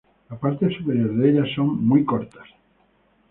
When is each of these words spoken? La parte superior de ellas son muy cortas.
La 0.31 0.35
parte 0.35 0.67
superior 0.75 1.15
de 1.15 1.29
ellas 1.29 1.49
son 1.55 1.75
muy 1.85 2.03
cortas. 2.03 2.47